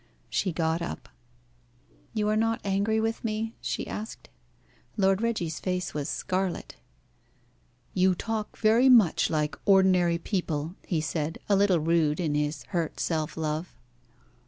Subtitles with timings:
[0.31, 1.09] She got up.
[2.15, 4.29] "You are not angry with me?" she asked.
[4.97, 6.75] Lord Reggie's face was scarlet.
[7.93, 12.99] "You talk very much like ordinary people," he said, a little rude in his hurt
[12.99, 13.75] self love.